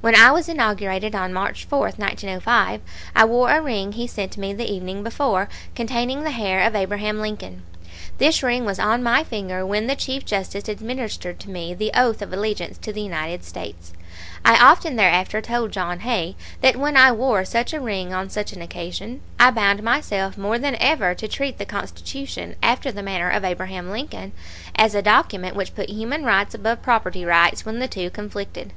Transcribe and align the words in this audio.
When 0.00 0.16
I 0.16 0.32
was 0.32 0.48
inaugurated 0.48 1.14
on 1.14 1.32
March 1.32 1.64
4, 1.66 1.78
1905, 1.78 2.80
I 3.14 3.24
wore 3.24 3.52
a 3.52 3.60
ring 3.62 3.92
he 3.92 4.08
sent 4.08 4.36
me 4.36 4.52
the 4.52 4.66
evening 4.68 5.04
before, 5.04 5.48
containing 5.76 6.24
the 6.24 6.32
hair 6.32 6.66
of 6.66 6.74
Abraham 6.74 7.20
Lincoln. 7.20 7.62
This 8.18 8.42
ring 8.42 8.64
was 8.64 8.80
on 8.80 9.04
my 9.04 9.22
finger 9.22 9.64
when 9.64 9.86
the 9.86 9.94
Chief 9.94 10.24
Justice 10.24 10.66
administered 10.68 11.38
to 11.38 11.50
me 11.50 11.74
the 11.74 11.92
oath 11.94 12.20
of 12.22 12.32
allegiance 12.32 12.76
to 12.78 12.92
the 12.92 13.02
United 13.02 13.44
States; 13.44 13.92
I 14.44 14.56
often 14.56 14.96
thereafter 14.96 15.40
told 15.40 15.70
John 15.70 16.00
Hay 16.00 16.34
that 16.60 16.74
when 16.74 16.96
I 16.96 17.12
wore 17.12 17.44
such 17.44 17.72
a 17.72 17.78
ring 17.80 18.12
on 18.12 18.30
such 18.30 18.52
an 18.52 18.60
occasion 18.60 19.20
I 19.38 19.52
bound 19.52 19.84
myself 19.84 20.36
more 20.36 20.58
than 20.58 20.74
ever 20.80 21.14
to 21.14 21.28
treat 21.28 21.58
the 21.58 21.64
Constitution, 21.64 22.56
after 22.64 22.90
the 22.90 23.04
manner 23.04 23.30
of 23.30 23.44
Abraham 23.44 23.90
Lincoln, 23.92 24.32
as 24.74 24.96
a 24.96 25.02
document 25.02 25.54
which 25.54 25.76
put 25.76 25.88
human 25.88 26.24
rights 26.24 26.52
above 26.52 26.82
property 26.82 27.24
rights 27.24 27.64
when 27.64 27.78
the 27.78 27.86
two 27.86 28.10
conflicted. 28.10 28.72